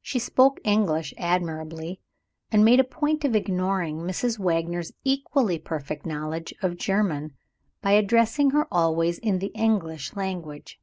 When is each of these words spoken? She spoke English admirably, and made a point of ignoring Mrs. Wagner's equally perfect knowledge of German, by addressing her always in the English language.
She 0.00 0.20
spoke 0.20 0.60
English 0.62 1.12
admirably, 1.18 1.98
and 2.52 2.64
made 2.64 2.78
a 2.78 2.84
point 2.84 3.24
of 3.24 3.34
ignoring 3.34 3.98
Mrs. 3.98 4.38
Wagner's 4.38 4.92
equally 5.02 5.58
perfect 5.58 6.06
knowledge 6.06 6.54
of 6.62 6.76
German, 6.76 7.34
by 7.82 7.94
addressing 7.94 8.50
her 8.52 8.68
always 8.70 9.18
in 9.18 9.40
the 9.40 9.48
English 9.56 10.14
language. 10.14 10.78